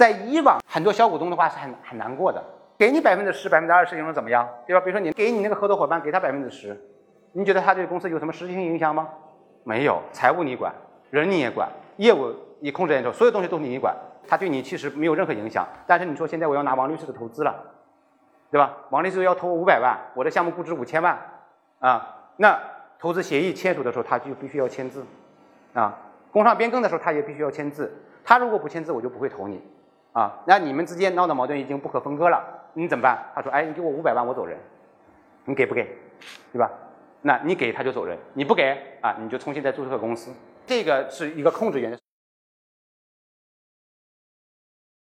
[0.00, 2.42] 在以往，很多小股东的话是很很难过的，
[2.78, 4.80] 给你百分之十、百分之二十又能怎么样，对吧？
[4.80, 6.74] 比如说你给你那个合作伙伴给他百分之十，
[7.32, 9.10] 你觉得他对公司有什么实质性影响吗？
[9.62, 10.72] 没有，财务你管，
[11.10, 11.68] 人你也管，
[11.98, 13.94] 业务你控制也，所有东西都是你管，
[14.26, 15.68] 他对你其实没有任何影响。
[15.86, 17.54] 但是你说现在我要拿王律师的投资了，
[18.50, 18.74] 对吧？
[18.88, 21.18] 王律师要投五百万，我的项目估值五千万，
[21.78, 22.58] 啊，那
[22.98, 25.04] 投资协议签署的时候他就必须要签字，
[25.74, 25.94] 啊，
[26.32, 27.94] 工商变更的时候他也必须要签字。
[28.24, 29.60] 他如果不签字，我就不会投你，
[30.12, 32.42] 啊，那你们之间闹的矛盾已经不可分割了，
[32.74, 33.18] 你怎么办？
[33.34, 34.58] 他说，哎，你给我五百万，我走人，
[35.44, 35.86] 你给不给？
[36.52, 36.70] 对吧？
[37.22, 40.32] 那你给他就走人，你不给啊，你就重新再注册个公司，
[40.66, 41.99] 这个是一个控制原则。